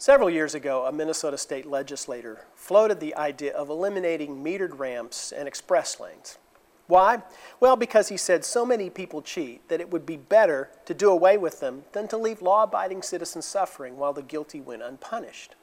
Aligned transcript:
Several 0.00 0.30
years 0.30 0.54
ago, 0.54 0.86
a 0.86 0.92
Minnesota 0.92 1.36
state 1.36 1.66
legislator 1.66 2.46
floated 2.54 3.00
the 3.00 3.16
idea 3.16 3.52
of 3.52 3.68
eliminating 3.68 4.44
metered 4.44 4.78
ramps 4.78 5.32
and 5.32 5.48
express 5.48 5.98
lanes. 5.98 6.38
Why? 6.86 7.24
Well, 7.58 7.74
because 7.74 8.06
he 8.08 8.16
said 8.16 8.44
so 8.44 8.64
many 8.64 8.90
people 8.90 9.22
cheat 9.22 9.68
that 9.68 9.80
it 9.80 9.90
would 9.90 10.06
be 10.06 10.16
better 10.16 10.70
to 10.84 10.94
do 10.94 11.10
away 11.10 11.36
with 11.36 11.58
them 11.58 11.82
than 11.90 12.06
to 12.08 12.16
leave 12.16 12.40
law 12.40 12.62
abiding 12.62 13.02
citizens 13.02 13.44
suffering 13.44 13.96
while 13.96 14.12
the 14.12 14.22
guilty 14.22 14.60
went 14.60 14.82
unpunished. 14.82 15.56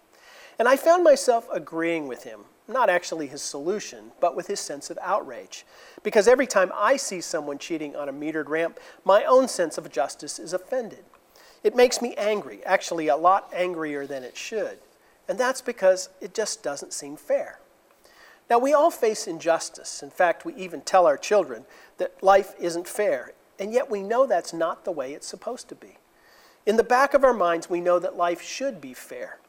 And 0.60 0.68
I 0.68 0.76
found 0.76 1.06
myself 1.06 1.48
agreeing 1.50 2.10
with 2.10 2.24
him, 2.26 2.42
not 2.68 2.90
actually 2.90 3.28
his 3.28 3.42
solution, 3.42 4.12
but 4.20 4.36
with 4.36 4.48
his 4.48 4.60
sense 4.60 4.90
of 4.90 5.00
outrage. 5.02 5.66
Because 6.04 6.28
every 6.28 6.46
time 6.46 6.74
I 6.76 6.98
see 6.98 7.22
someone 7.22 7.58
cheating 7.58 7.96
on 7.96 8.10
a 8.10 8.14
metered 8.14 8.50
ramp, 8.50 8.82
my 9.06 9.24
own 9.24 9.48
sense 9.48 9.78
of 9.78 9.90
justice 9.90 10.40
is 10.40 10.52
offended. 10.52 11.06
It 11.66 11.76
makes 11.76 12.00
me 12.00 12.14
angry, 12.16 12.64
actually, 12.64 13.08
a 13.08 13.18
lot 13.18 13.52
angrier 13.52 14.06
than 14.06 14.24
it 14.24 14.38
should. 14.38 14.78
And 15.28 15.36
that's 15.36 15.62
because 15.62 16.10
it 16.22 16.36
just 16.36 16.62
doesn't 16.62 16.94
seem 16.94 17.18
fair. 17.18 17.58
Now, 18.52 18.60
we 18.60 18.72
all 18.72 18.92
face 18.92 19.26
injustice. 19.26 20.04
In 20.04 20.12
fact, 20.12 20.46
we 20.46 20.54
even 20.54 20.82
tell 20.82 21.08
our 21.08 21.18
children 21.18 21.66
that 21.98 22.22
life 22.22 22.54
isn't 22.60 22.88
fair, 22.88 23.32
and 23.58 23.74
yet 23.74 23.90
we 23.90 24.04
know 24.04 24.28
that's 24.28 24.54
not 24.54 24.86
the 24.86 24.92
way 24.92 25.14
it's 25.16 25.26
supposed 25.26 25.68
to 25.70 25.76
be. 25.76 25.98
In 26.68 26.78
the 26.78 26.84
back 26.84 27.16
of 27.16 27.24
our 27.24 27.34
minds, 27.34 27.68
we 27.68 27.82
know 27.82 27.98
that 27.98 28.16
life 28.16 28.44
should 28.44 28.80
be 28.80 28.94
fair, 28.94 29.40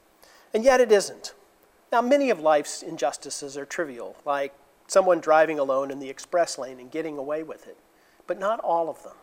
and 0.54 0.64
yet 0.64 0.80
it 0.80 0.90
isn't. 0.90 1.34
Now, 1.92 2.00
many 2.00 2.30
of 2.30 2.40
life's 2.40 2.82
injustices 2.82 3.58
are 3.58 3.66
trivial, 3.66 4.16
like 4.24 4.54
someone 4.86 5.20
driving 5.20 5.58
alone 5.58 5.90
in 5.90 5.98
the 5.98 6.08
express 6.08 6.56
lane 6.56 6.80
and 6.80 6.90
getting 6.90 7.18
away 7.18 7.42
with 7.42 7.66
it, 7.66 7.76
but 8.26 8.38
not 8.38 8.58
all 8.60 8.88
of 8.88 9.02
them. 9.02 9.16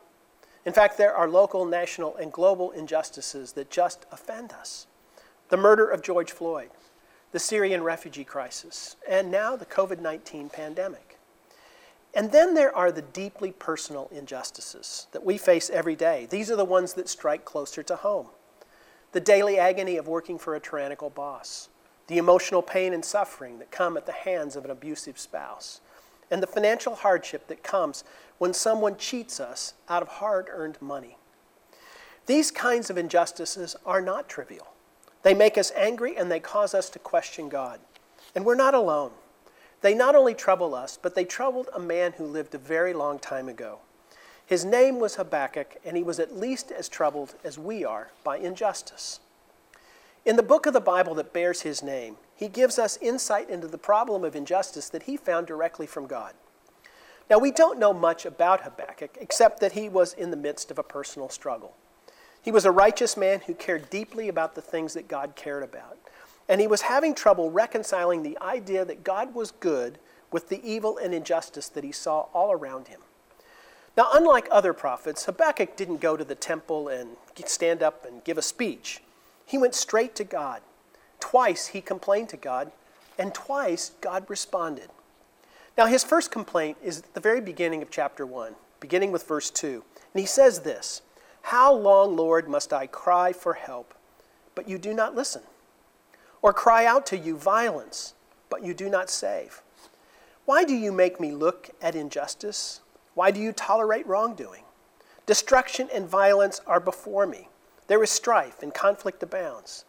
In 0.66 0.74
fact, 0.74 0.98
there 0.98 1.16
are 1.16 1.30
local, 1.30 1.66
national, 1.66 2.16
and 2.16 2.32
global 2.32 2.72
injustices 2.72 3.54
that 3.54 3.70
just 3.70 4.06
offend 4.12 4.54
us. 4.54 4.88
The 5.50 5.58
murder 5.58 5.88
of 5.90 6.02
George 6.02 6.32
Floyd, 6.32 6.70
the 7.32 7.40
Syrian 7.40 7.84
refugee 7.84 8.24
crisis, 8.24 8.96
and 9.08 9.30
now 9.30 9.56
the 9.56 9.66
COVID 9.66 10.00
19 10.00 10.50
pandemic. 10.50 11.18
And 12.14 12.32
then 12.32 12.54
there 12.54 12.76
are 12.76 12.92
the 12.92 13.02
deeply 13.02 13.52
personal 13.52 14.08
injustices 14.12 15.08
that 15.12 15.26
we 15.26 15.38
face 15.38 15.70
every 15.70 15.96
day. 15.96 16.28
These 16.30 16.52
are 16.52 16.56
the 16.56 16.64
ones 16.64 16.94
that 16.94 17.10
strike 17.10 17.44
closer 17.44 17.82
to 17.84 17.96
home. 17.96 18.28
The 19.14 19.20
daily 19.20 19.58
agony 19.58 19.98
of 19.98 20.08
working 20.08 20.38
for 20.38 20.56
a 20.56 20.60
tyrannical 20.60 21.10
boss, 21.10 21.70
the 22.08 22.20
emotional 22.20 22.62
pain 22.62 22.94
and 22.94 23.04
suffering 23.04 23.58
that 23.60 23.72
come 23.72 23.98
at 23.98 24.06
the 24.06 24.12
hands 24.12 24.56
of 24.56 24.64
an 24.64 24.72
abusive 24.72 25.18
spouse, 25.18 25.82
and 26.32 26.42
the 26.42 26.48
financial 26.48 26.96
hardship 26.96 27.48
that 27.48 27.64
comes 27.64 28.04
when 28.38 28.54
someone 28.54 28.98
cheats 28.98 29.40
us 29.40 29.74
out 29.90 30.02
of 30.02 30.08
hard 30.08 30.48
earned 30.50 30.82
money. 30.82 31.18
These 32.26 32.52
kinds 32.52 32.90
of 32.90 32.98
injustices 32.98 33.76
are 33.86 34.02
not 34.02 34.30
trivial. 34.30 34.68
They 35.24 35.34
make 35.34 35.58
us 35.58 35.72
angry 35.76 36.16
and 36.16 36.32
they 36.32 36.40
cause 36.40 36.74
us 36.74 36.90
to 36.92 37.00
question 37.00 37.50
God. 37.50 37.80
And 38.36 38.46
we're 38.46 38.56
not 38.56 38.74
alone. 38.74 39.12
They 39.82 39.94
not 39.94 40.16
only 40.16 40.34
trouble 40.34 40.74
us, 40.74 40.98
but 41.02 41.14
they 41.14 41.26
troubled 41.26 41.70
a 41.74 41.80
man 41.80 42.14
who 42.14 42.26
lived 42.26 42.56
a 42.56 42.58
very 42.58 42.94
long 42.94 43.20
time 43.20 43.50
ago. 43.50 43.80
His 44.46 44.66
name 44.66 45.00
was 45.00 45.16
Habakkuk, 45.16 45.78
and 45.86 45.96
he 45.98 46.04
was 46.04 46.20
at 46.20 46.38
least 46.38 46.72
as 46.72 46.90
troubled 46.90 47.36
as 47.44 47.58
we 47.58 47.84
are 47.84 48.12
by 48.24 48.38
injustice. 48.38 49.20
In 50.26 50.38
the 50.38 50.44
book 50.44 50.66
of 50.66 50.74
the 50.74 50.80
Bible 50.80 51.16
that 51.16 51.34
bears 51.34 51.62
his 51.62 51.84
name, 51.84 52.16
he 52.44 52.50
gives 52.50 52.78
us 52.78 52.98
insight 53.02 53.50
into 53.50 53.70
the 53.70 53.78
problem 53.78 54.26
of 54.26 54.36
injustice 54.36 54.90
that 54.90 55.04
he 55.04 55.16
found 55.16 55.48
directly 55.48 55.88
from 55.88 56.08
God. 56.08 56.34
Now, 57.30 57.38
we 57.38 57.52
don't 57.52 57.80
know 57.80 57.94
much 57.94 58.26
about 58.26 58.64
Habakkuk 58.64 59.18
except 59.22 59.62
that 59.62 59.72
he 59.72 59.88
was 59.88 60.12
in 60.12 60.30
the 60.30 60.36
midst 60.36 60.70
of 60.70 60.78
a 60.78 60.84
personal 60.84 61.30
struggle. 61.30 61.74
He 62.42 62.52
was 62.52 62.66
a 62.66 62.72
righteous 62.72 63.16
man 63.16 63.40
who 63.46 63.54
cared 63.54 63.90
deeply 63.90 64.28
about 64.28 64.56
the 64.56 64.62
things 64.62 64.94
that 64.94 65.08
God 65.08 65.38
cared 65.38 65.64
about. 65.64 65.98
And 66.50 66.60
he 66.60 66.68
was 66.68 66.82
having 66.82 67.16
trouble 67.16 67.50
reconciling 67.50 68.24
the 68.24 68.38
idea 68.42 68.84
that 68.84 69.06
God 69.06 69.34
was 69.34 69.52
good 69.52 69.98
with 70.30 70.50
the 70.50 70.60
evil 70.70 70.98
and 70.98 71.14
injustice 71.14 71.70
that 71.70 71.86
he 71.86 71.94
saw 71.94 72.28
all 72.34 72.52
around 72.52 72.90
him. 72.90 73.00
Now, 73.96 74.10
unlike 74.14 74.50
other 74.52 74.74
prophets, 74.74 75.24
Habakkuk 75.24 75.78
didn't 75.78 76.02
go 76.02 76.18
to 76.18 76.26
the 76.26 76.36
temple 76.36 76.90
and 76.90 77.12
stand 77.46 77.82
up 77.82 78.06
and 78.06 78.22
give 78.26 78.38
a 78.38 78.42
speech. 78.42 79.02
He 79.46 79.58
went 79.58 79.76
straight 79.76 80.14
to 80.16 80.26
God. 80.26 80.62
Twice 81.24 81.68
he 81.68 81.80
complained 81.80 82.28
to 82.30 82.38
God, 82.38 82.74
and 83.18 83.34
twice 83.34 83.94
God 84.02 84.30
responded. 84.30 84.90
Now, 85.78 85.86
his 85.86 86.04
first 86.04 86.32
complaint 86.32 86.78
is 86.84 87.00
at 87.00 87.14
the 87.14 87.22
very 87.22 87.40
beginning 87.40 87.82
of 87.82 87.90
chapter 87.90 88.26
1, 88.26 88.56
beginning 88.82 89.14
with 89.14 89.26
verse 89.26 89.50
2. 89.50 89.86
And 90.14 90.20
he 90.20 90.26
says 90.26 90.60
this 90.60 91.02
How 91.44 91.74
long, 91.74 92.18
Lord, 92.18 92.50
must 92.50 92.74
I 92.74 92.88
cry 92.88 93.32
for 93.32 93.54
help, 93.54 93.94
but 94.54 94.68
you 94.68 94.78
do 94.78 94.94
not 94.94 95.16
listen? 95.16 95.44
Or 96.42 96.52
cry 96.52 96.86
out 96.86 97.06
to 97.06 97.18
you 97.18 97.38
violence, 97.38 98.16
but 98.50 98.62
you 98.62 98.74
do 98.74 98.90
not 98.90 99.10
save? 99.10 99.62
Why 100.44 100.66
do 100.66 100.76
you 100.76 100.92
make 100.92 101.22
me 101.22 101.32
look 101.32 101.70
at 101.82 101.96
injustice? 101.96 102.82
Why 103.14 103.32
do 103.32 103.40
you 103.40 103.54
tolerate 103.54 104.06
wrongdoing? 104.06 104.64
Destruction 105.26 105.88
and 105.94 106.06
violence 106.06 106.60
are 106.68 106.82
before 106.82 107.26
me. 107.26 107.48
There 107.88 108.04
is 108.04 108.12
strife 108.12 108.62
and 108.62 108.74
conflict 108.74 109.24
abounds. 109.24 109.86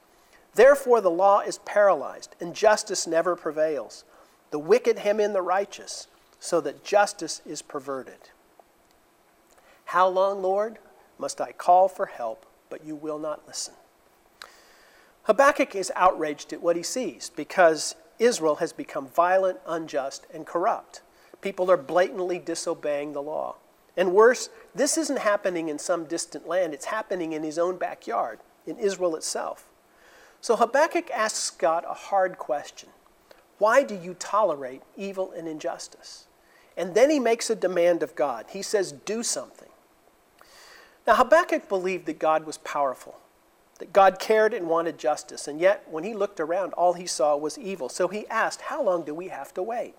Therefore, 0.54 1.00
the 1.00 1.10
law 1.10 1.40
is 1.40 1.58
paralyzed, 1.58 2.36
and 2.40 2.54
justice 2.54 3.06
never 3.06 3.34
prevails. 3.34 4.04
The 4.50 4.58
wicked 4.58 4.98
hem 4.98 5.18
in 5.18 5.32
the 5.32 5.42
righteous, 5.42 6.06
so 6.38 6.60
that 6.60 6.84
justice 6.84 7.42
is 7.44 7.62
perverted. 7.62 8.30
How 9.86 10.08
long, 10.08 10.42
Lord, 10.42 10.78
must 11.18 11.40
I 11.40 11.52
call 11.52 11.88
for 11.88 12.06
help, 12.06 12.46
but 12.70 12.84
you 12.84 12.94
will 12.94 13.18
not 13.18 13.46
listen? 13.46 13.74
Habakkuk 15.24 15.74
is 15.74 15.90
outraged 15.96 16.52
at 16.52 16.62
what 16.62 16.76
he 16.76 16.82
sees 16.82 17.30
because 17.34 17.94
Israel 18.18 18.56
has 18.56 18.72
become 18.72 19.08
violent, 19.08 19.58
unjust, 19.66 20.26
and 20.32 20.46
corrupt. 20.46 21.02
People 21.40 21.70
are 21.70 21.76
blatantly 21.76 22.38
disobeying 22.38 23.12
the 23.12 23.22
law. 23.22 23.56
And 23.96 24.12
worse, 24.12 24.48
this 24.74 24.98
isn't 24.98 25.18
happening 25.18 25.68
in 25.68 25.78
some 25.78 26.04
distant 26.04 26.46
land, 26.48 26.74
it's 26.74 26.86
happening 26.86 27.32
in 27.32 27.42
his 27.42 27.58
own 27.58 27.76
backyard, 27.76 28.40
in 28.66 28.76
Israel 28.78 29.16
itself. 29.16 29.68
So 30.44 30.56
Habakkuk 30.56 31.10
asks 31.10 31.48
God 31.48 31.84
a 31.88 31.94
hard 31.94 32.36
question 32.36 32.90
Why 33.56 33.82
do 33.82 33.94
you 33.94 34.12
tolerate 34.12 34.82
evil 34.94 35.32
and 35.32 35.48
injustice? 35.48 36.26
And 36.76 36.94
then 36.94 37.08
he 37.08 37.18
makes 37.18 37.48
a 37.48 37.54
demand 37.54 38.02
of 38.02 38.14
God. 38.14 38.44
He 38.50 38.60
says, 38.60 38.92
Do 38.92 39.22
something. 39.22 39.70
Now, 41.06 41.14
Habakkuk 41.14 41.66
believed 41.66 42.04
that 42.04 42.18
God 42.18 42.44
was 42.44 42.58
powerful, 42.58 43.16
that 43.78 43.94
God 43.94 44.18
cared 44.18 44.52
and 44.52 44.68
wanted 44.68 44.98
justice, 44.98 45.48
and 45.48 45.60
yet 45.60 45.86
when 45.90 46.04
he 46.04 46.12
looked 46.12 46.40
around, 46.40 46.74
all 46.74 46.92
he 46.92 47.06
saw 47.06 47.34
was 47.38 47.56
evil. 47.56 47.88
So 47.88 48.08
he 48.08 48.28
asked, 48.28 48.60
How 48.60 48.82
long 48.82 49.02
do 49.02 49.14
we 49.14 49.28
have 49.28 49.54
to 49.54 49.62
wait? 49.62 49.94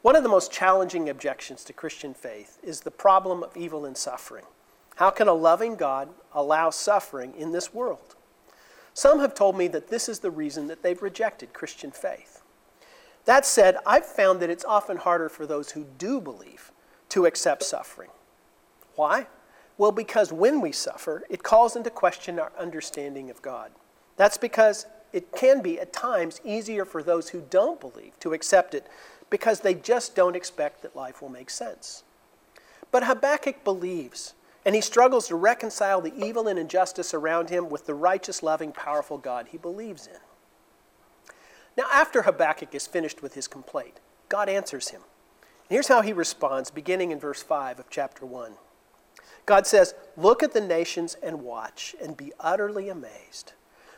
One 0.00 0.16
of 0.16 0.22
the 0.22 0.30
most 0.30 0.50
challenging 0.50 1.10
objections 1.10 1.64
to 1.64 1.74
Christian 1.74 2.14
faith 2.14 2.56
is 2.62 2.80
the 2.80 2.90
problem 2.90 3.42
of 3.42 3.58
evil 3.58 3.84
and 3.84 3.94
suffering. 3.94 4.46
How 4.94 5.10
can 5.10 5.28
a 5.28 5.34
loving 5.34 5.76
God 5.76 6.08
allow 6.32 6.70
suffering 6.70 7.34
in 7.36 7.52
this 7.52 7.74
world? 7.74 8.15
Some 8.96 9.20
have 9.20 9.34
told 9.34 9.58
me 9.58 9.68
that 9.68 9.88
this 9.88 10.08
is 10.08 10.20
the 10.20 10.30
reason 10.30 10.68
that 10.68 10.82
they've 10.82 11.02
rejected 11.02 11.52
Christian 11.52 11.90
faith. 11.90 12.42
That 13.26 13.44
said, 13.44 13.76
I've 13.84 14.06
found 14.06 14.40
that 14.40 14.48
it's 14.48 14.64
often 14.64 14.96
harder 14.96 15.28
for 15.28 15.44
those 15.44 15.72
who 15.72 15.84
do 15.98 16.18
believe 16.18 16.72
to 17.10 17.26
accept 17.26 17.62
suffering. 17.62 18.08
Why? 18.94 19.26
Well, 19.76 19.92
because 19.92 20.32
when 20.32 20.62
we 20.62 20.72
suffer, 20.72 21.24
it 21.28 21.42
calls 21.42 21.76
into 21.76 21.90
question 21.90 22.38
our 22.38 22.52
understanding 22.58 23.28
of 23.28 23.42
God. 23.42 23.70
That's 24.16 24.38
because 24.38 24.86
it 25.12 25.30
can 25.30 25.60
be 25.60 25.78
at 25.78 25.92
times 25.92 26.40
easier 26.42 26.86
for 26.86 27.02
those 27.02 27.28
who 27.28 27.44
don't 27.50 27.78
believe 27.78 28.18
to 28.20 28.32
accept 28.32 28.72
it 28.72 28.86
because 29.28 29.60
they 29.60 29.74
just 29.74 30.16
don't 30.16 30.34
expect 30.34 30.80
that 30.80 30.96
life 30.96 31.20
will 31.20 31.28
make 31.28 31.50
sense. 31.50 32.02
But 32.90 33.04
Habakkuk 33.04 33.62
believes, 33.62 34.32
and 34.66 34.74
he 34.74 34.80
struggles 34.80 35.28
to 35.28 35.36
reconcile 35.36 36.00
the 36.00 36.12
evil 36.16 36.48
and 36.48 36.58
injustice 36.58 37.14
around 37.14 37.50
him 37.50 37.68
with 37.68 37.86
the 37.86 37.94
righteous, 37.94 38.42
loving, 38.42 38.72
powerful 38.72 39.16
God 39.16 39.46
he 39.52 39.58
believes 39.58 40.08
in. 40.08 40.18
Now, 41.78 41.84
after 41.92 42.22
Habakkuk 42.22 42.74
is 42.74 42.88
finished 42.88 43.22
with 43.22 43.34
his 43.34 43.46
complaint, 43.46 44.00
God 44.28 44.48
answers 44.48 44.88
him. 44.88 45.02
And 45.42 45.70
here's 45.70 45.86
how 45.86 46.02
he 46.02 46.12
responds, 46.12 46.72
beginning 46.72 47.12
in 47.12 47.20
verse 47.20 47.44
5 47.44 47.78
of 47.78 47.90
chapter 47.90 48.26
1. 48.26 48.54
God 49.46 49.68
says, 49.68 49.94
Look 50.16 50.42
at 50.42 50.52
the 50.52 50.60
nations 50.60 51.16
and 51.22 51.42
watch, 51.42 51.94
and 52.02 52.16
be 52.16 52.32
utterly 52.40 52.88
amazed. 52.88 53.52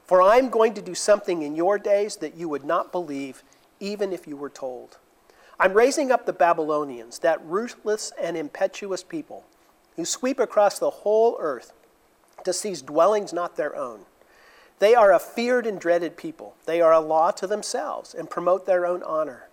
For 0.05 0.21
I 0.21 0.37
am 0.37 0.51
going 0.51 0.75
to 0.75 0.83
do 0.83 0.95
something 0.95 1.41
in 1.41 1.57
your 1.57 1.79
days 1.79 2.17
that 2.17 2.37
you 2.37 2.47
would 2.51 2.65
not 2.65 2.93
believe, 2.93 3.43
even 3.81 4.13
if 4.13 4.27
you 4.27 4.37
were 4.37 4.51
told. 4.51 4.99
I'm 5.59 5.73
raising 5.73 6.13
up 6.13 6.27
the 6.27 6.35
Babylonians, 6.35 7.21
that 7.21 7.43
ruthless 7.43 8.13
and 8.21 8.37
impetuous 8.37 9.03
people 9.03 9.47
who 9.99 10.05
sweep 10.05 10.39
across 10.39 10.79
the 10.79 10.91
whole 10.91 11.37
earth 11.41 11.73
to 12.45 12.53
seize 12.53 12.83
dwellings 12.83 13.33
not 13.33 13.57
their 13.57 13.75
own. 13.75 14.03
They 14.79 14.95
are 14.95 15.13
a 15.13 15.19
feared 15.19 15.67
and 15.67 15.81
dreaded 15.81 16.17
people. 16.17 16.55
They 16.67 16.81
are 16.81 16.93
a 16.93 17.01
law 17.01 17.33
to 17.33 17.49
themselves 17.49 18.15
and 18.15 18.31
promote 18.31 18.65
their 18.65 18.87
own 18.87 19.03
honor. 19.03 19.49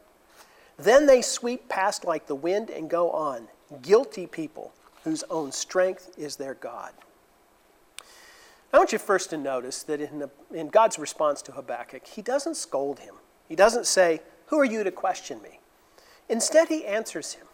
Then 0.78 1.08
they 1.08 1.24
sweep 1.24 1.68
past 1.68 2.06
like 2.06 2.28
the 2.28 2.36
wind 2.36 2.70
and 2.70 2.92
go 2.92 3.10
on, 3.10 3.48
guilty 3.82 4.28
people 4.28 4.72
whose 5.04 5.24
own 5.32 5.52
strength 5.52 6.12
is 6.16 6.36
their 6.36 6.54
God. 6.54 6.92
I 8.72 8.78
want 8.78 8.94
you 8.94 9.00
first 9.00 9.32
to 9.32 9.38
notice 9.38 9.82
that 9.82 10.00
in, 10.00 10.20
the, 10.20 10.30
in 10.54 10.68
God's 10.68 11.00
response 11.00 11.42
to 11.42 11.54
Habakkuk, 11.54 12.06
he 12.06 12.22
doesn't 12.22 12.56
scold 12.56 13.00
him. 13.00 13.16
He 13.50 13.56
doesn't 13.56 13.88
say, 13.88 14.22
Who 14.48 14.60
are 14.60 14.66
you 14.66 14.84
to 14.84 14.92
question 14.92 15.42
me? 15.42 15.60
Instead, 16.30 16.68
he 16.68 16.86
answers 16.86 17.34
him. 17.34 17.45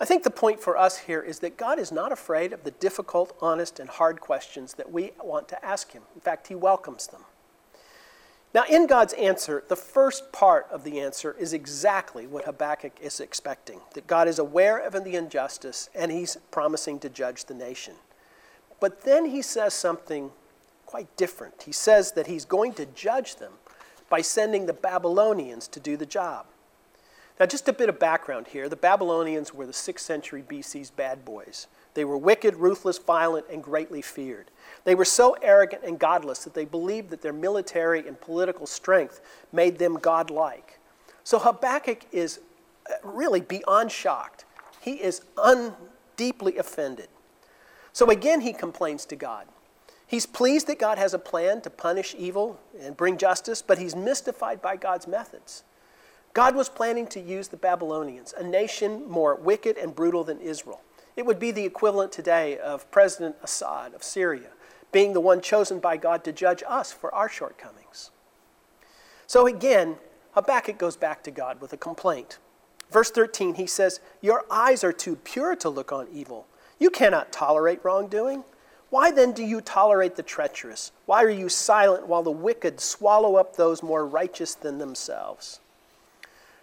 I 0.00 0.06
think 0.06 0.22
the 0.22 0.30
point 0.30 0.60
for 0.60 0.78
us 0.78 0.96
here 0.98 1.20
is 1.20 1.40
that 1.40 1.58
God 1.58 1.78
is 1.78 1.92
not 1.92 2.10
afraid 2.10 2.54
of 2.54 2.64
the 2.64 2.70
difficult, 2.70 3.36
honest, 3.42 3.78
and 3.78 3.90
hard 3.90 4.20
questions 4.20 4.74
that 4.74 4.90
we 4.90 5.12
want 5.22 5.46
to 5.48 5.62
ask 5.62 5.92
him. 5.92 6.04
In 6.14 6.22
fact, 6.22 6.48
he 6.48 6.54
welcomes 6.54 7.08
them. 7.08 7.24
Now, 8.54 8.64
in 8.68 8.86
God's 8.86 9.12
answer, 9.12 9.62
the 9.68 9.76
first 9.76 10.32
part 10.32 10.66
of 10.72 10.82
the 10.82 11.00
answer 11.00 11.36
is 11.38 11.52
exactly 11.52 12.26
what 12.26 12.46
Habakkuk 12.46 12.94
is 13.00 13.20
expecting 13.20 13.80
that 13.94 14.06
God 14.06 14.26
is 14.26 14.38
aware 14.40 14.78
of 14.78 14.92
the 15.04 15.14
injustice 15.14 15.90
and 15.94 16.10
he's 16.10 16.36
promising 16.50 16.98
to 17.00 17.08
judge 17.08 17.44
the 17.44 17.54
nation. 17.54 17.94
But 18.80 19.02
then 19.02 19.26
he 19.26 19.42
says 19.42 19.74
something 19.74 20.30
quite 20.86 21.14
different. 21.16 21.62
He 21.62 21.72
says 21.72 22.12
that 22.12 22.26
he's 22.26 22.44
going 22.44 22.72
to 22.74 22.86
judge 22.86 23.36
them 23.36 23.52
by 24.08 24.22
sending 24.22 24.66
the 24.66 24.72
Babylonians 24.72 25.68
to 25.68 25.78
do 25.78 25.96
the 25.96 26.06
job. 26.06 26.46
Now, 27.40 27.46
just 27.46 27.68
a 27.68 27.72
bit 27.72 27.88
of 27.88 27.98
background 27.98 28.48
here 28.48 28.68
the 28.68 28.76
Babylonians 28.76 29.54
were 29.54 29.64
the 29.64 29.72
6th 29.72 30.00
century 30.00 30.44
BC's 30.46 30.90
bad 30.90 31.24
boys. 31.24 31.66
They 31.94 32.04
were 32.04 32.18
wicked, 32.18 32.56
ruthless, 32.56 32.98
violent, 32.98 33.46
and 33.50 33.64
greatly 33.64 34.02
feared. 34.02 34.50
They 34.84 34.94
were 34.94 35.06
so 35.06 35.36
arrogant 35.40 35.82
and 35.82 35.98
godless 35.98 36.44
that 36.44 36.52
they 36.52 36.66
believed 36.66 37.08
that 37.10 37.22
their 37.22 37.32
military 37.32 38.06
and 38.06 38.20
political 38.20 38.66
strength 38.66 39.22
made 39.52 39.78
them 39.78 39.94
godlike. 39.94 40.78
So 41.24 41.38
Habakkuk 41.38 42.04
is 42.12 42.40
uh, 42.88 42.94
really 43.02 43.40
beyond 43.40 43.90
shocked. 43.90 44.44
He 44.80 44.92
is 44.92 45.22
un- 45.38 45.74
deeply 46.16 46.58
offended. 46.58 47.08
So 47.92 48.10
again, 48.10 48.42
he 48.42 48.52
complains 48.52 49.06
to 49.06 49.16
God. 49.16 49.46
He's 50.06 50.26
pleased 50.26 50.66
that 50.66 50.78
God 50.78 50.98
has 50.98 51.14
a 51.14 51.18
plan 51.18 51.62
to 51.62 51.70
punish 51.70 52.14
evil 52.18 52.60
and 52.80 52.96
bring 52.96 53.16
justice, 53.16 53.62
but 53.62 53.78
he's 53.78 53.96
mystified 53.96 54.60
by 54.60 54.76
God's 54.76 55.06
methods. 55.06 55.64
God 56.32 56.54
was 56.54 56.68
planning 56.68 57.06
to 57.08 57.20
use 57.20 57.48
the 57.48 57.56
Babylonians, 57.56 58.34
a 58.36 58.44
nation 58.44 59.08
more 59.08 59.34
wicked 59.34 59.76
and 59.76 59.94
brutal 59.94 60.24
than 60.24 60.40
Israel. 60.40 60.80
It 61.16 61.26
would 61.26 61.38
be 61.38 61.50
the 61.50 61.64
equivalent 61.64 62.12
today 62.12 62.58
of 62.58 62.90
President 62.90 63.36
Assad 63.42 63.94
of 63.94 64.02
Syria 64.02 64.50
being 64.92 65.12
the 65.12 65.20
one 65.20 65.40
chosen 65.40 65.78
by 65.78 65.96
God 65.96 66.24
to 66.24 66.32
judge 66.32 66.62
us 66.66 66.92
for 66.92 67.14
our 67.14 67.28
shortcomings. 67.28 68.10
So 69.26 69.46
again, 69.46 69.96
Habakkuk 70.32 70.78
goes 70.78 70.96
back 70.96 71.22
to 71.24 71.30
God 71.30 71.60
with 71.60 71.72
a 71.72 71.76
complaint. 71.76 72.38
Verse 72.90 73.10
13, 73.10 73.54
he 73.54 73.66
says, 73.66 74.00
Your 74.20 74.44
eyes 74.50 74.82
are 74.82 74.92
too 74.92 75.16
pure 75.16 75.54
to 75.56 75.68
look 75.68 75.92
on 75.92 76.08
evil. 76.12 76.46
You 76.78 76.90
cannot 76.90 77.32
tolerate 77.32 77.84
wrongdoing. 77.84 78.44
Why 78.88 79.12
then 79.12 79.32
do 79.32 79.44
you 79.44 79.60
tolerate 79.60 80.16
the 80.16 80.24
treacherous? 80.24 80.90
Why 81.06 81.22
are 81.22 81.30
you 81.30 81.48
silent 81.48 82.08
while 82.08 82.24
the 82.24 82.30
wicked 82.32 82.80
swallow 82.80 83.36
up 83.36 83.54
those 83.54 83.82
more 83.82 84.04
righteous 84.04 84.56
than 84.56 84.78
themselves? 84.78 85.60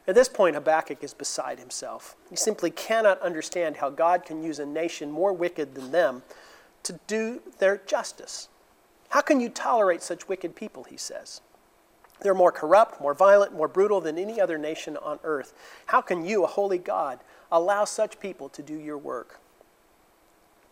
At 0.07 0.15
this 0.15 0.29
point, 0.29 0.55
Habakkuk 0.55 1.03
is 1.03 1.13
beside 1.13 1.59
himself. 1.59 2.15
He 2.29 2.37
simply 2.37 2.71
cannot 2.71 3.21
understand 3.21 3.77
how 3.77 3.89
God 3.89 4.23
can 4.23 4.41
use 4.41 4.57
a 4.57 4.65
nation 4.65 5.11
more 5.11 5.33
wicked 5.33 5.75
than 5.75 5.91
them 5.91 6.23
to 6.83 6.97
do 7.07 7.41
their 7.59 7.77
justice. 7.85 8.47
How 9.09 9.19
can 9.19 9.41
you 9.41 9.49
tolerate 9.49 10.01
such 10.01 10.29
wicked 10.29 10.55
people, 10.55 10.85
he 10.85 10.95
says? 10.95 11.41
They're 12.21 12.33
more 12.33 12.53
corrupt, 12.53 13.01
more 13.01 13.13
violent, 13.13 13.53
more 13.53 13.67
brutal 13.67 13.99
than 13.99 14.17
any 14.17 14.39
other 14.39 14.57
nation 14.57 14.95
on 14.97 15.19
earth. 15.23 15.53
How 15.87 16.01
can 16.01 16.25
you, 16.25 16.43
a 16.45 16.47
holy 16.47 16.77
God, 16.77 17.19
allow 17.51 17.83
such 17.83 18.19
people 18.19 18.47
to 18.49 18.63
do 18.63 18.75
your 18.75 18.97
work? 18.97 19.39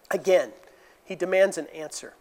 Again, 0.10 0.54
he 1.04 1.16
demands 1.16 1.58
an 1.58 1.68
answer. 1.68 2.14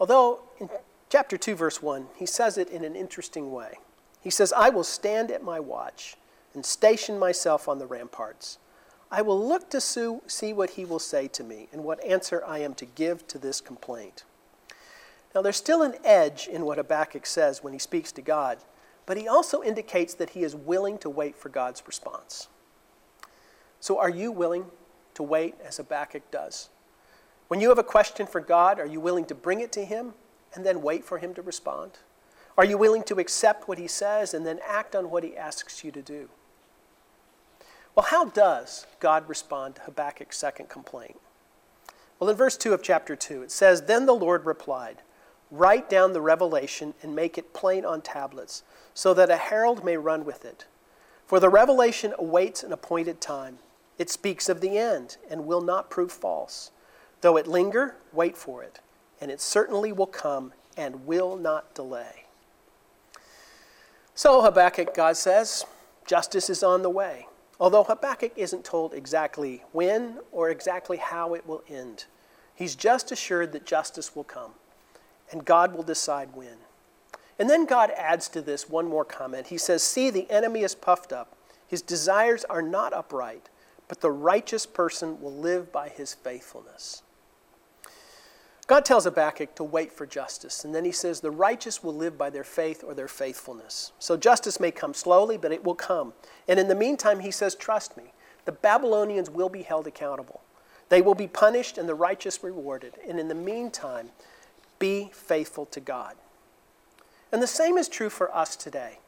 Although 0.00 0.40
in 0.58 0.70
chapter 1.10 1.36
2, 1.36 1.54
verse 1.54 1.82
1, 1.82 2.06
he 2.16 2.26
says 2.26 2.56
it 2.56 2.70
in 2.70 2.84
an 2.84 2.96
interesting 2.96 3.52
way. 3.52 3.74
He 4.20 4.30
says, 4.30 4.52
I 4.52 4.70
will 4.70 4.84
stand 4.84 5.30
at 5.30 5.44
my 5.44 5.60
watch 5.60 6.16
and 6.54 6.64
station 6.64 7.18
myself 7.18 7.68
on 7.68 7.78
the 7.78 7.86
ramparts. 7.86 8.58
I 9.10 9.22
will 9.22 9.46
look 9.46 9.70
to 9.70 9.80
see 9.80 10.52
what 10.52 10.70
he 10.70 10.84
will 10.84 10.98
say 10.98 11.28
to 11.28 11.44
me 11.44 11.68
and 11.72 11.82
what 11.82 12.04
answer 12.04 12.42
I 12.46 12.58
am 12.58 12.74
to 12.74 12.84
give 12.84 13.26
to 13.28 13.38
this 13.38 13.60
complaint. 13.60 14.24
Now, 15.34 15.42
there's 15.42 15.56
still 15.56 15.82
an 15.82 15.94
edge 16.04 16.48
in 16.48 16.64
what 16.64 16.78
Habakkuk 16.78 17.26
says 17.26 17.62
when 17.62 17.72
he 17.72 17.78
speaks 17.78 18.12
to 18.12 18.22
God, 18.22 18.58
but 19.06 19.16
he 19.16 19.28
also 19.28 19.62
indicates 19.62 20.14
that 20.14 20.30
he 20.30 20.42
is 20.42 20.54
willing 20.54 20.98
to 20.98 21.10
wait 21.10 21.36
for 21.36 21.48
God's 21.48 21.82
response. 21.86 22.48
So, 23.80 23.98
are 23.98 24.10
you 24.10 24.32
willing 24.32 24.66
to 25.14 25.22
wait 25.22 25.54
as 25.64 25.76
Habakkuk 25.76 26.30
does? 26.30 26.68
When 27.48 27.60
you 27.60 27.70
have 27.70 27.78
a 27.78 27.84
question 27.84 28.26
for 28.26 28.40
God, 28.40 28.78
are 28.78 28.86
you 28.86 29.00
willing 29.00 29.24
to 29.26 29.34
bring 29.34 29.60
it 29.60 29.72
to 29.72 29.84
him 29.84 30.14
and 30.54 30.66
then 30.66 30.82
wait 30.82 31.04
for 31.04 31.18
him 31.18 31.32
to 31.34 31.42
respond? 31.42 31.92
Are 32.58 32.64
you 32.64 32.76
willing 32.76 33.04
to 33.04 33.18
accept 33.18 33.68
what 33.68 33.78
he 33.78 33.86
says 33.86 34.34
and 34.34 34.44
then 34.44 34.58
act 34.66 34.96
on 34.96 35.10
what 35.10 35.24
he 35.24 35.36
asks 35.36 35.84
you 35.84 35.90
to 35.92 36.02
do? 36.02 36.28
Well, 37.98 38.06
how 38.06 38.26
does 38.26 38.86
God 39.00 39.28
respond 39.28 39.74
to 39.74 39.80
Habakkuk's 39.80 40.36
second 40.36 40.68
complaint? 40.68 41.18
Well, 42.20 42.30
in 42.30 42.36
verse 42.36 42.56
2 42.56 42.72
of 42.72 42.80
chapter 42.80 43.16
2, 43.16 43.42
it 43.42 43.50
says, 43.50 43.82
Then 43.82 44.06
the 44.06 44.14
Lord 44.14 44.46
replied, 44.46 44.98
Write 45.50 45.90
down 45.90 46.12
the 46.12 46.20
revelation 46.20 46.94
and 47.02 47.16
make 47.16 47.36
it 47.36 47.52
plain 47.52 47.84
on 47.84 48.00
tablets, 48.00 48.62
so 48.94 49.12
that 49.14 49.30
a 49.32 49.36
herald 49.36 49.84
may 49.84 49.96
run 49.96 50.24
with 50.24 50.44
it. 50.44 50.64
For 51.26 51.40
the 51.40 51.48
revelation 51.48 52.14
awaits 52.16 52.62
an 52.62 52.72
appointed 52.72 53.20
time. 53.20 53.58
It 53.98 54.10
speaks 54.10 54.48
of 54.48 54.60
the 54.60 54.78
end 54.78 55.16
and 55.28 55.44
will 55.44 55.60
not 55.60 55.90
prove 55.90 56.12
false. 56.12 56.70
Though 57.20 57.36
it 57.36 57.48
linger, 57.48 57.96
wait 58.12 58.36
for 58.36 58.62
it, 58.62 58.78
and 59.20 59.28
it 59.28 59.40
certainly 59.40 59.90
will 59.90 60.06
come 60.06 60.52
and 60.76 61.04
will 61.04 61.34
not 61.34 61.74
delay. 61.74 62.26
So, 64.14 64.40
Habakkuk, 64.42 64.94
God 64.94 65.16
says, 65.16 65.64
justice 66.06 66.48
is 66.48 66.62
on 66.62 66.82
the 66.82 66.90
way. 66.90 67.27
Although 67.60 67.84
Habakkuk 67.84 68.32
isn't 68.36 68.64
told 68.64 68.94
exactly 68.94 69.64
when 69.72 70.18
or 70.30 70.48
exactly 70.48 70.98
how 70.98 71.34
it 71.34 71.46
will 71.46 71.64
end, 71.68 72.04
he's 72.54 72.76
just 72.76 73.10
assured 73.10 73.52
that 73.52 73.66
justice 73.66 74.14
will 74.14 74.24
come, 74.24 74.52
and 75.30 75.44
God 75.44 75.74
will 75.74 75.82
decide 75.82 76.34
when. 76.34 76.58
And 77.38 77.48
then 77.48 77.66
God 77.66 77.90
adds 77.96 78.28
to 78.30 78.42
this 78.42 78.68
one 78.68 78.88
more 78.88 79.04
comment. 79.04 79.48
He 79.48 79.58
says, 79.58 79.82
See, 79.82 80.10
the 80.10 80.30
enemy 80.30 80.62
is 80.62 80.74
puffed 80.74 81.12
up. 81.12 81.36
His 81.66 81.82
desires 81.82 82.44
are 82.44 82.62
not 82.62 82.92
upright, 82.92 83.48
but 83.88 84.00
the 84.00 84.10
righteous 84.10 84.66
person 84.66 85.20
will 85.20 85.34
live 85.34 85.72
by 85.72 85.88
his 85.88 86.14
faithfulness. 86.14 87.02
God 88.68 88.84
tells 88.84 89.04
Habakkuk 89.04 89.54
to 89.54 89.64
wait 89.64 89.90
for 89.90 90.06
justice, 90.06 90.62
and 90.62 90.74
then 90.74 90.84
he 90.84 90.92
says, 90.92 91.20
The 91.20 91.30
righteous 91.30 91.82
will 91.82 91.94
live 91.94 92.18
by 92.18 92.28
their 92.28 92.44
faith 92.44 92.84
or 92.86 92.92
their 92.92 93.08
faithfulness. 93.08 93.92
So 93.98 94.18
justice 94.18 94.60
may 94.60 94.70
come 94.70 94.92
slowly, 94.92 95.38
but 95.38 95.52
it 95.52 95.64
will 95.64 95.74
come. 95.74 96.12
And 96.46 96.60
in 96.60 96.68
the 96.68 96.74
meantime, 96.74 97.20
he 97.20 97.30
says, 97.30 97.54
Trust 97.54 97.96
me, 97.96 98.12
the 98.44 98.52
Babylonians 98.52 99.30
will 99.30 99.48
be 99.48 99.62
held 99.62 99.86
accountable. 99.86 100.42
They 100.90 101.00
will 101.00 101.14
be 101.14 101.26
punished 101.26 101.78
and 101.78 101.88
the 101.88 101.94
righteous 101.94 102.44
rewarded. 102.44 102.94
And 103.08 103.18
in 103.18 103.28
the 103.28 103.34
meantime, 103.34 104.10
be 104.78 105.08
faithful 105.14 105.64
to 105.66 105.80
God. 105.80 106.14
And 107.32 107.42
the 107.42 107.46
same 107.46 107.78
is 107.78 107.88
true 107.88 108.10
for 108.10 108.34
us 108.36 108.54
today. 108.54 108.98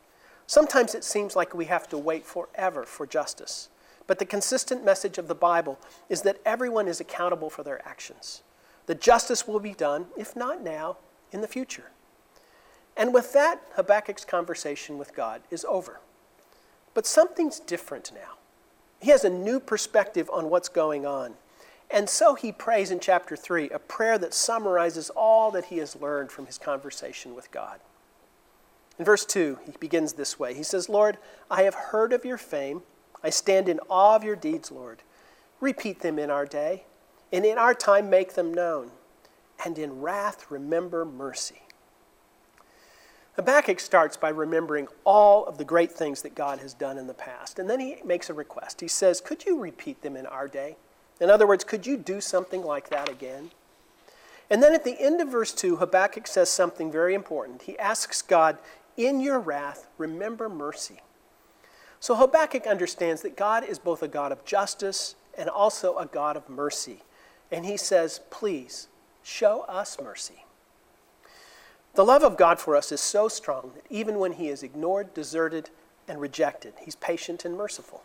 Sometimes 0.46 0.94
it 0.94 1.04
seems 1.04 1.36
like 1.36 1.54
we 1.54 1.66
have 1.66 1.86
to 1.90 1.98
wait 1.98 2.24
forever 2.24 2.84
for 2.84 3.06
justice. 3.06 3.68
But 4.06 4.18
the 4.18 4.24
consistent 4.24 4.84
message 4.84 5.18
of 5.18 5.28
the 5.28 5.34
Bible 5.34 5.78
is 6.08 6.22
that 6.22 6.40
everyone 6.46 6.88
is 6.88 6.98
accountable 6.98 7.50
for 7.50 7.62
their 7.62 7.86
actions. 7.86 8.42
The 8.90 8.96
justice 8.96 9.46
will 9.46 9.60
be 9.60 9.72
done, 9.72 10.06
if 10.16 10.34
not 10.34 10.64
now, 10.64 10.96
in 11.30 11.42
the 11.42 11.46
future. 11.46 11.92
And 12.96 13.14
with 13.14 13.32
that, 13.34 13.62
Habakkuk's 13.76 14.24
conversation 14.24 14.98
with 14.98 15.14
God 15.14 15.42
is 15.48 15.64
over. 15.68 16.00
But 16.92 17.06
something's 17.06 17.60
different 17.60 18.10
now. 18.12 18.38
He 19.00 19.12
has 19.12 19.22
a 19.22 19.30
new 19.30 19.60
perspective 19.60 20.28
on 20.32 20.50
what's 20.50 20.68
going 20.68 21.06
on. 21.06 21.34
And 21.88 22.10
so 22.10 22.34
he 22.34 22.50
prays 22.50 22.90
in 22.90 22.98
chapter 22.98 23.36
3, 23.36 23.70
a 23.70 23.78
prayer 23.78 24.18
that 24.18 24.34
summarizes 24.34 25.08
all 25.10 25.52
that 25.52 25.66
he 25.66 25.78
has 25.78 25.94
learned 25.94 26.32
from 26.32 26.46
his 26.46 26.58
conversation 26.58 27.36
with 27.36 27.52
God. 27.52 27.78
In 28.98 29.04
verse 29.04 29.24
2, 29.24 29.60
he 29.66 29.72
begins 29.78 30.14
this 30.14 30.36
way 30.36 30.52
He 30.52 30.64
says, 30.64 30.88
Lord, 30.88 31.16
I 31.48 31.62
have 31.62 31.74
heard 31.74 32.12
of 32.12 32.24
your 32.24 32.38
fame. 32.38 32.82
I 33.22 33.30
stand 33.30 33.68
in 33.68 33.78
awe 33.88 34.16
of 34.16 34.24
your 34.24 34.34
deeds, 34.34 34.72
Lord. 34.72 35.04
Repeat 35.60 36.00
them 36.00 36.18
in 36.18 36.28
our 36.28 36.44
day 36.44 36.86
and 37.32 37.44
in 37.44 37.58
our 37.58 37.74
time 37.74 38.10
make 38.10 38.34
them 38.34 38.52
known, 38.52 38.90
and 39.64 39.78
in 39.78 40.00
wrath 40.00 40.50
remember 40.50 41.04
mercy. 41.04 41.62
Habakkuk 43.34 43.80
starts 43.80 44.16
by 44.16 44.28
remembering 44.28 44.88
all 45.04 45.46
of 45.46 45.56
the 45.56 45.64
great 45.64 45.92
things 45.92 46.22
that 46.22 46.34
God 46.34 46.58
has 46.58 46.74
done 46.74 46.98
in 46.98 47.06
the 47.06 47.14
past, 47.14 47.58
and 47.58 47.70
then 47.70 47.80
he 47.80 47.96
makes 48.04 48.28
a 48.28 48.34
request. 48.34 48.80
He 48.80 48.88
says, 48.88 49.20
Could 49.20 49.46
you 49.46 49.58
repeat 49.58 50.02
them 50.02 50.16
in 50.16 50.26
our 50.26 50.48
day? 50.48 50.76
In 51.20 51.30
other 51.30 51.46
words, 51.46 51.64
could 51.64 51.86
you 51.86 51.96
do 51.96 52.20
something 52.20 52.62
like 52.62 52.88
that 52.90 53.08
again? 53.08 53.50
And 54.50 54.62
then 54.62 54.74
at 54.74 54.84
the 54.84 55.00
end 55.00 55.20
of 55.20 55.28
verse 55.28 55.52
2, 55.52 55.76
Habakkuk 55.76 56.26
says 56.26 56.50
something 56.50 56.90
very 56.90 57.14
important. 57.14 57.62
He 57.62 57.78
asks 57.78 58.20
God, 58.20 58.58
In 58.96 59.20
your 59.20 59.38
wrath, 59.38 59.86
remember 59.96 60.48
mercy. 60.48 61.00
So 62.00 62.16
Habakkuk 62.16 62.66
understands 62.66 63.22
that 63.22 63.36
God 63.36 63.62
is 63.62 63.78
both 63.78 64.02
a 64.02 64.08
God 64.08 64.32
of 64.32 64.44
justice 64.44 65.14
and 65.38 65.48
also 65.48 65.96
a 65.98 66.06
God 66.06 66.36
of 66.36 66.48
mercy. 66.48 67.02
And 67.50 67.66
he 67.66 67.76
says, 67.76 68.20
Please 68.30 68.88
show 69.22 69.62
us 69.62 69.98
mercy. 70.00 70.44
The 71.94 72.04
love 72.04 72.22
of 72.22 72.36
God 72.36 72.60
for 72.60 72.76
us 72.76 72.92
is 72.92 73.00
so 73.00 73.28
strong 73.28 73.72
that 73.74 73.84
even 73.90 74.18
when 74.18 74.32
he 74.32 74.48
is 74.48 74.62
ignored, 74.62 75.12
deserted, 75.12 75.70
and 76.06 76.20
rejected, 76.20 76.74
he's 76.80 76.96
patient 76.96 77.44
and 77.44 77.56
merciful. 77.56 78.04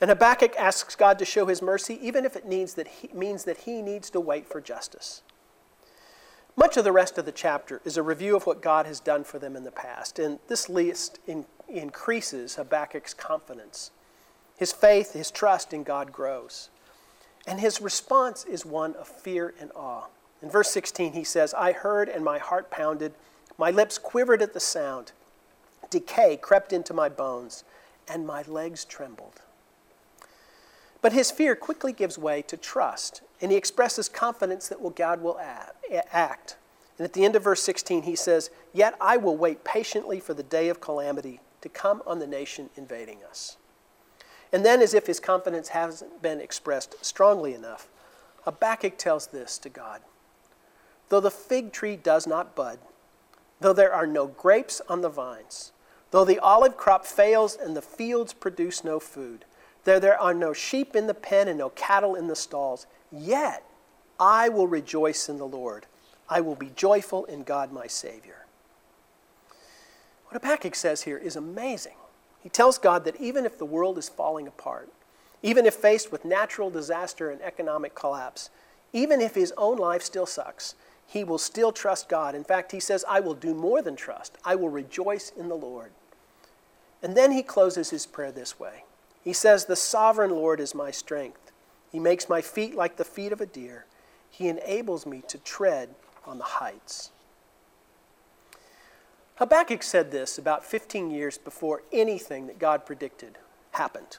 And 0.00 0.08
Habakkuk 0.08 0.56
asks 0.56 0.96
God 0.96 1.18
to 1.18 1.24
show 1.24 1.46
his 1.46 1.62
mercy, 1.62 1.98
even 2.02 2.24
if 2.24 2.36
it 2.36 2.46
means 2.46 2.74
that 2.74 2.88
he, 2.88 3.10
means 3.12 3.44
that 3.44 3.58
he 3.58 3.82
needs 3.82 4.10
to 4.10 4.20
wait 4.20 4.48
for 4.48 4.60
justice. 4.60 5.22
Much 6.56 6.76
of 6.76 6.84
the 6.84 6.92
rest 6.92 7.18
of 7.18 7.24
the 7.24 7.32
chapter 7.32 7.80
is 7.84 7.96
a 7.96 8.02
review 8.02 8.36
of 8.36 8.46
what 8.46 8.60
God 8.60 8.84
has 8.86 9.00
done 9.00 9.24
for 9.24 9.38
them 9.38 9.56
in 9.56 9.64
the 9.64 9.70
past, 9.70 10.18
and 10.18 10.38
this 10.48 10.68
list 10.68 11.18
in, 11.26 11.46
increases 11.68 12.56
Habakkuk's 12.56 13.14
confidence. 13.14 13.90
His 14.56 14.72
faith, 14.72 15.12
his 15.12 15.30
trust 15.30 15.72
in 15.72 15.82
God 15.82 16.12
grows. 16.12 16.68
And 17.46 17.60
his 17.60 17.80
response 17.80 18.44
is 18.44 18.64
one 18.64 18.94
of 18.94 19.08
fear 19.08 19.54
and 19.60 19.70
awe. 19.74 20.06
In 20.40 20.50
verse 20.50 20.70
16, 20.70 21.12
he 21.12 21.24
says, 21.24 21.54
I 21.54 21.72
heard 21.72 22.08
and 22.08 22.24
my 22.24 22.38
heart 22.38 22.70
pounded, 22.70 23.14
my 23.58 23.70
lips 23.70 23.98
quivered 23.98 24.42
at 24.42 24.54
the 24.54 24.60
sound. 24.60 25.12
Decay 25.90 26.38
crept 26.38 26.72
into 26.72 26.94
my 26.94 27.08
bones, 27.08 27.64
and 28.08 28.26
my 28.26 28.42
legs 28.42 28.84
trembled. 28.84 29.42
But 31.00 31.12
his 31.12 31.30
fear 31.30 31.54
quickly 31.54 31.92
gives 31.92 32.16
way 32.16 32.42
to 32.42 32.56
trust, 32.56 33.22
and 33.40 33.50
he 33.50 33.58
expresses 33.58 34.08
confidence 34.08 34.68
that 34.68 34.94
God 34.96 35.20
will 35.20 35.38
act. 35.38 36.56
And 36.98 37.04
at 37.04 37.12
the 37.12 37.24
end 37.24 37.36
of 37.36 37.44
verse 37.44 37.62
16, 37.62 38.04
he 38.04 38.16
says, 38.16 38.50
Yet 38.72 38.94
I 39.00 39.16
will 39.16 39.36
wait 39.36 39.64
patiently 39.64 40.20
for 40.20 40.34
the 40.34 40.42
day 40.42 40.68
of 40.68 40.80
calamity 40.80 41.40
to 41.60 41.68
come 41.68 42.02
on 42.06 42.20
the 42.20 42.26
nation 42.26 42.70
invading 42.76 43.18
us. 43.28 43.56
And 44.52 44.64
then, 44.64 44.82
as 44.82 44.92
if 44.92 45.06
his 45.06 45.18
confidence 45.18 45.68
hasn't 45.68 46.20
been 46.20 46.40
expressed 46.40 47.02
strongly 47.04 47.54
enough, 47.54 47.88
Habakkuk 48.44 48.98
tells 48.98 49.28
this 49.28 49.58
to 49.58 49.68
God 49.68 50.02
Though 51.08 51.20
the 51.20 51.30
fig 51.30 51.72
tree 51.72 51.96
does 51.96 52.26
not 52.26 52.54
bud, 52.54 52.78
though 53.60 53.72
there 53.72 53.92
are 53.92 54.06
no 54.06 54.26
grapes 54.26 54.80
on 54.88 55.00
the 55.00 55.08
vines, 55.08 55.72
though 56.10 56.24
the 56.24 56.38
olive 56.38 56.76
crop 56.76 57.06
fails 57.06 57.56
and 57.56 57.76
the 57.76 57.82
fields 57.82 58.32
produce 58.32 58.84
no 58.84 59.00
food, 59.00 59.44
though 59.84 59.98
there 59.98 60.20
are 60.20 60.34
no 60.34 60.52
sheep 60.52 60.94
in 60.94 61.06
the 61.06 61.14
pen 61.14 61.48
and 61.48 61.58
no 61.58 61.70
cattle 61.70 62.14
in 62.14 62.26
the 62.26 62.36
stalls. 62.36 62.86
Yet 63.10 63.64
I 64.20 64.48
will 64.48 64.68
rejoice 64.68 65.28
in 65.28 65.38
the 65.38 65.46
Lord. 65.46 65.86
I 66.28 66.40
will 66.40 66.54
be 66.54 66.70
joyful 66.74 67.24
in 67.24 67.42
God 67.42 67.72
my 67.72 67.86
Savior. 67.86 68.46
What 70.28 70.42
Habakkuk 70.42 70.74
says 70.74 71.02
here 71.02 71.18
is 71.18 71.36
amazing. 71.36 71.96
He 72.42 72.48
tells 72.48 72.78
God 72.78 73.04
that 73.04 73.20
even 73.20 73.46
if 73.46 73.58
the 73.58 73.64
world 73.64 73.98
is 73.98 74.08
falling 74.08 74.46
apart, 74.46 74.88
even 75.42 75.66
if 75.66 75.74
faced 75.74 76.10
with 76.10 76.24
natural 76.24 76.70
disaster 76.70 77.30
and 77.30 77.40
economic 77.42 77.94
collapse, 77.94 78.50
even 78.92 79.20
if 79.20 79.34
his 79.34 79.52
own 79.56 79.78
life 79.78 80.02
still 80.02 80.26
sucks, 80.26 80.74
he 81.06 81.24
will 81.24 81.38
still 81.38 81.72
trust 81.72 82.08
God. 82.08 82.34
In 82.34 82.44
fact, 82.44 82.72
he 82.72 82.80
says, 82.80 83.04
I 83.08 83.20
will 83.20 83.34
do 83.34 83.54
more 83.54 83.82
than 83.82 83.96
trust. 83.96 84.36
I 84.44 84.54
will 84.54 84.68
rejoice 84.68 85.30
in 85.36 85.48
the 85.48 85.54
Lord. 85.54 85.92
And 87.02 87.16
then 87.16 87.32
he 87.32 87.42
closes 87.42 87.90
his 87.90 88.06
prayer 88.06 88.32
this 88.32 88.58
way 88.58 88.84
he 89.22 89.32
says, 89.32 89.64
The 89.64 89.76
sovereign 89.76 90.30
Lord 90.30 90.60
is 90.60 90.74
my 90.74 90.90
strength. 90.90 91.52
He 91.90 92.00
makes 92.00 92.28
my 92.28 92.40
feet 92.40 92.74
like 92.74 92.96
the 92.96 93.04
feet 93.04 93.32
of 93.32 93.40
a 93.40 93.46
deer. 93.46 93.86
He 94.30 94.48
enables 94.48 95.06
me 95.06 95.22
to 95.28 95.38
tread 95.38 95.90
on 96.26 96.38
the 96.38 96.44
heights. 96.44 97.10
Habakkuk 99.36 99.82
said 99.82 100.10
this 100.10 100.38
about 100.38 100.64
15 100.64 101.10
years 101.10 101.38
before 101.38 101.82
anything 101.92 102.46
that 102.46 102.58
God 102.58 102.84
predicted 102.84 103.38
happened. 103.72 104.18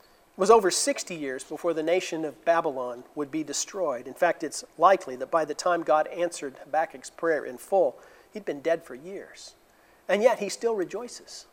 It 0.00 0.40
was 0.40 0.50
over 0.50 0.70
60 0.70 1.14
years 1.14 1.44
before 1.44 1.74
the 1.74 1.82
nation 1.82 2.24
of 2.24 2.44
Babylon 2.44 3.04
would 3.14 3.30
be 3.30 3.44
destroyed. 3.44 4.06
In 4.06 4.14
fact, 4.14 4.42
it's 4.42 4.64
likely 4.78 5.16
that 5.16 5.30
by 5.30 5.44
the 5.44 5.54
time 5.54 5.82
God 5.82 6.06
answered 6.08 6.56
Habakkuk's 6.64 7.10
prayer 7.10 7.44
in 7.44 7.58
full, 7.58 7.98
he'd 8.32 8.44
been 8.44 8.60
dead 8.60 8.82
for 8.82 8.94
years. 8.94 9.54
And 10.08 10.22
yet 10.22 10.38
he 10.38 10.48
still 10.48 10.74
rejoices. 10.74 11.46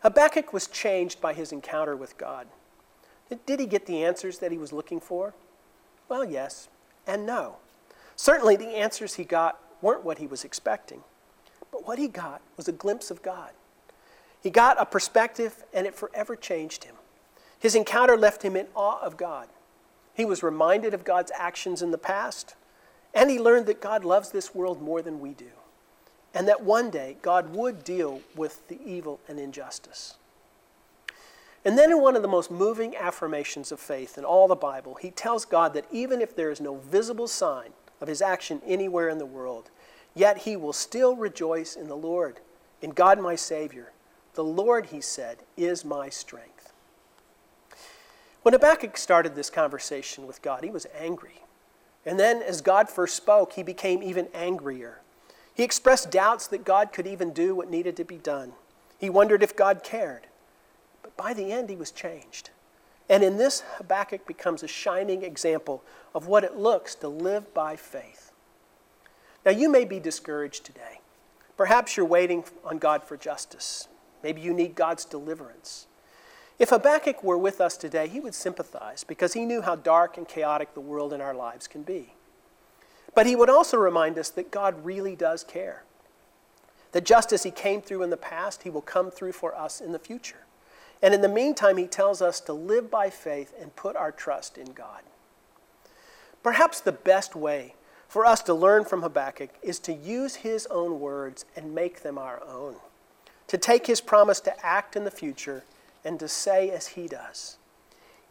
Habakkuk 0.00 0.52
was 0.52 0.66
changed 0.66 1.20
by 1.20 1.34
his 1.34 1.52
encounter 1.52 1.96
with 1.96 2.16
God. 2.16 2.46
Did 3.46 3.60
he 3.60 3.66
get 3.66 3.86
the 3.86 4.04
answers 4.04 4.38
that 4.38 4.52
he 4.52 4.58
was 4.58 4.72
looking 4.72 5.00
for? 5.00 5.34
Well, 6.08 6.24
yes 6.24 6.68
and 7.06 7.26
no. 7.26 7.56
Certainly, 8.16 8.56
the 8.56 8.76
answers 8.76 9.14
he 9.14 9.24
got 9.24 9.58
weren't 9.82 10.04
what 10.04 10.18
he 10.18 10.26
was 10.26 10.44
expecting, 10.44 11.02
but 11.74 11.84
what 11.84 11.98
he 11.98 12.06
got 12.06 12.40
was 12.56 12.68
a 12.68 12.72
glimpse 12.72 13.10
of 13.10 13.20
God. 13.20 13.50
He 14.40 14.48
got 14.48 14.80
a 14.80 14.86
perspective, 14.86 15.64
and 15.72 15.86
it 15.86 15.96
forever 15.96 16.36
changed 16.36 16.84
him. 16.84 16.94
His 17.58 17.74
encounter 17.74 18.16
left 18.16 18.44
him 18.44 18.54
in 18.54 18.68
awe 18.76 19.00
of 19.00 19.16
God. 19.16 19.48
He 20.14 20.24
was 20.24 20.44
reminded 20.44 20.94
of 20.94 21.02
God's 21.02 21.32
actions 21.34 21.82
in 21.82 21.90
the 21.90 21.98
past, 21.98 22.54
and 23.12 23.28
he 23.28 23.40
learned 23.40 23.66
that 23.66 23.80
God 23.80 24.04
loves 24.04 24.30
this 24.30 24.54
world 24.54 24.80
more 24.80 25.02
than 25.02 25.18
we 25.18 25.30
do 25.30 25.50
and 26.34 26.48
that 26.48 26.62
one 26.62 26.90
day 26.90 27.16
God 27.22 27.54
would 27.54 27.84
deal 27.84 28.20
with 28.34 28.66
the 28.68 28.78
evil 28.84 29.20
and 29.28 29.38
injustice. 29.38 30.16
And 31.64 31.78
then, 31.78 31.90
in 31.90 32.02
one 32.02 32.14
of 32.14 32.20
the 32.20 32.28
most 32.28 32.50
moving 32.50 32.94
affirmations 32.94 33.72
of 33.72 33.80
faith 33.80 34.18
in 34.18 34.24
all 34.24 34.48
the 34.48 34.54
Bible, 34.54 34.96
he 35.00 35.10
tells 35.10 35.46
God 35.46 35.72
that 35.72 35.86
even 35.90 36.20
if 36.20 36.36
there 36.36 36.50
is 36.50 36.60
no 36.60 36.74
visible 36.76 37.28
sign 37.28 37.70
of 38.02 38.08
his 38.08 38.20
action 38.20 38.60
anywhere 38.66 39.08
in 39.08 39.16
the 39.16 39.24
world, 39.24 39.70
yet 40.14 40.38
he 40.38 40.56
will 40.56 40.72
still 40.72 41.16
rejoice 41.16 41.76
in 41.76 41.88
the 41.88 41.96
Lord, 41.96 42.40
in 42.80 42.90
God 42.90 43.20
my 43.20 43.34
Savior. 43.34 43.92
The 44.34 44.44
Lord, 44.44 44.86
he 44.86 45.00
said, 45.00 45.38
is 45.56 45.84
my 45.84 46.08
strength. 46.08 46.72
When 48.42 48.52
Habakkuk 48.52 48.96
started 48.96 49.34
this 49.34 49.48
conversation 49.48 50.26
with 50.26 50.42
God, 50.42 50.64
he 50.64 50.70
was 50.70 50.86
angry. 50.98 51.40
And 52.04 52.20
then, 52.20 52.42
as 52.42 52.60
God 52.60 52.90
first 52.90 53.16
spoke, 53.16 53.54
he 53.54 53.62
became 53.62 54.02
even 54.02 54.28
angrier. 54.34 55.00
He 55.54 55.62
expressed 55.62 56.10
doubts 56.10 56.46
that 56.48 56.64
God 56.64 56.92
could 56.92 57.06
even 57.06 57.32
do 57.32 57.54
what 57.54 57.70
needed 57.70 57.96
to 57.96 58.04
be 58.04 58.18
done. 58.18 58.52
He 58.98 59.08
wondered 59.08 59.42
if 59.42 59.56
God 59.56 59.82
cared. 59.82 60.26
But 61.02 61.16
by 61.16 61.32
the 61.32 61.52
end, 61.52 61.70
he 61.70 61.76
was 61.76 61.90
changed. 61.90 62.50
And 63.08 63.22
in 63.22 63.36
this, 63.38 63.62
Habakkuk 63.76 64.26
becomes 64.26 64.62
a 64.62 64.68
shining 64.68 65.22
example 65.22 65.82
of 66.14 66.26
what 66.26 66.44
it 66.44 66.56
looks 66.56 66.94
to 66.96 67.08
live 67.08 67.54
by 67.54 67.76
faith. 67.76 68.32
Now, 69.44 69.52
you 69.52 69.68
may 69.68 69.84
be 69.84 70.00
discouraged 70.00 70.64
today. 70.64 71.00
Perhaps 71.56 71.96
you're 71.96 72.06
waiting 72.06 72.44
on 72.64 72.78
God 72.78 73.04
for 73.04 73.16
justice. 73.16 73.88
Maybe 74.22 74.40
you 74.40 74.54
need 74.54 74.74
God's 74.74 75.04
deliverance. 75.04 75.86
If 76.58 76.70
Habakkuk 76.70 77.22
were 77.22 77.36
with 77.36 77.60
us 77.60 77.76
today, 77.76 78.08
he 78.08 78.20
would 78.20 78.34
sympathize 78.34 79.04
because 79.04 79.34
he 79.34 79.44
knew 79.44 79.60
how 79.60 79.76
dark 79.76 80.16
and 80.16 80.26
chaotic 80.26 80.74
the 80.74 80.80
world 80.80 81.12
and 81.12 81.22
our 81.22 81.34
lives 81.34 81.66
can 81.66 81.82
be. 81.82 82.14
But 83.14 83.26
he 83.26 83.36
would 83.36 83.50
also 83.50 83.76
remind 83.76 84.18
us 84.18 84.30
that 84.30 84.50
God 84.50 84.84
really 84.84 85.14
does 85.14 85.44
care. 85.44 85.84
That 86.92 87.04
just 87.04 87.32
as 87.32 87.42
he 87.42 87.50
came 87.50 87.82
through 87.82 88.02
in 88.02 88.10
the 88.10 88.16
past, 88.16 88.62
he 88.62 88.70
will 88.70 88.80
come 88.80 89.10
through 89.10 89.32
for 89.32 89.54
us 89.54 89.80
in 89.80 89.92
the 89.92 89.98
future. 89.98 90.46
And 91.02 91.12
in 91.12 91.20
the 91.20 91.28
meantime, 91.28 91.76
he 91.76 91.86
tells 91.86 92.22
us 92.22 92.40
to 92.40 92.52
live 92.52 92.90
by 92.90 93.10
faith 93.10 93.52
and 93.60 93.76
put 93.76 93.96
our 93.96 94.12
trust 94.12 94.56
in 94.56 94.72
God. 94.72 95.02
Perhaps 96.42 96.80
the 96.80 96.92
best 96.92 97.34
way 97.34 97.74
for 98.08 98.24
us 98.24 98.42
to 98.42 98.54
learn 98.54 98.84
from 98.84 99.02
Habakkuk 99.02 99.50
is 99.62 99.78
to 99.80 99.92
use 99.92 100.36
his 100.36 100.66
own 100.66 101.00
words 101.00 101.44
and 101.56 101.74
make 101.74 102.02
them 102.02 102.18
our 102.18 102.42
own. 102.46 102.76
To 103.48 103.58
take 103.58 103.86
his 103.86 104.00
promise 104.00 104.40
to 104.40 104.66
act 104.66 104.96
in 104.96 105.04
the 105.04 105.10
future 105.10 105.64
and 106.04 106.18
to 106.20 106.28
say 106.28 106.70
as 106.70 106.88
he 106.88 107.06
does 107.06 107.56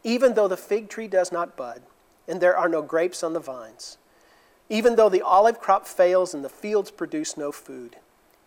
Even 0.04 0.34
though 0.34 0.48
the 0.48 0.58
fig 0.58 0.90
tree 0.90 1.08
does 1.08 1.32
not 1.32 1.56
bud, 1.56 1.82
and 2.28 2.40
there 2.40 2.58
are 2.58 2.70
no 2.70 2.82
grapes 2.82 3.24
on 3.24 3.34
the 3.34 3.40
vines, 3.40 3.98
even 4.70 4.96
though 4.96 5.10
the 5.10 5.22
olive 5.22 5.60
crop 5.60 5.86
fails 5.86 6.34
and 6.34 6.44
the 6.44 6.50
fields 6.50 6.90
produce 6.90 7.36
no 7.38 7.52
food, 7.52 7.98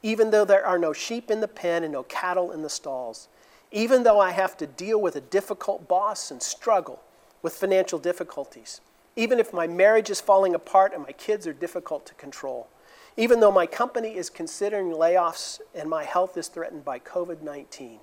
even 0.03 0.31
though 0.31 0.45
there 0.45 0.65
are 0.65 0.79
no 0.79 0.93
sheep 0.93 1.31
in 1.31 1.41
the 1.41 1.49
pen 1.49 1.83
and 1.83 1.93
no 1.93 2.03
cattle 2.05 2.51
in 2.51 2.63
the 2.63 2.71
stalls, 2.71 3.29
even 3.71 4.03
though 4.03 4.21
I 4.21 4.31
have 4.31 4.57
to 4.59 4.67
deal 4.67 5.01
with 5.01 5.17
a 5.17 5.21
difficult 5.21 5.89
boss 5.89 6.31
and 6.31 6.43
struggle 6.43 7.03
with 7.43 7.55
financial 7.55 7.99
difficulties, 7.99 8.81
even 9.17 9.41
if 9.41 9.53
my 9.53 9.67
marriage 9.67 10.11
is 10.11 10.21
falling 10.21 10.55
apart 10.55 10.93
and 10.93 11.03
my 11.03 11.13
kids 11.13 11.47
are 11.47 11.53
difficult 11.53 12.05
to 12.07 12.15
control, 12.15 12.69
even 13.17 13.41
though 13.41 13.51
my 13.51 13.67
company 13.67 14.17
is 14.17 14.29
considering 14.29 14.93
layoffs 14.93 15.61
and 15.75 15.89
my 15.89 16.05
health 16.05 16.37
is 16.37 16.49
threatened 16.49 16.85
by 16.85 16.99
COVID 16.99 17.41
19, 17.43 17.99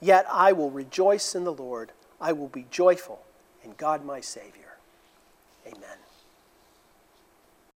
yet 0.00 0.24
I 0.30 0.52
will 0.52 0.70
rejoice 0.70 1.34
in 1.34 1.44
the 1.44 1.52
Lord. 1.52 1.92
I 2.20 2.32
will 2.32 2.48
be 2.48 2.66
joyful 2.70 3.22
in 3.64 3.74
God 3.76 4.04
my 4.04 4.20
Savior. 4.20 4.78
Amen. 5.66 6.03